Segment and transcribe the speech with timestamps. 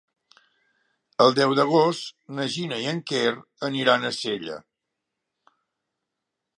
[1.25, 2.09] El deu d'agost
[2.39, 3.37] na Gina i en Quer
[3.71, 4.61] aniran a Sella.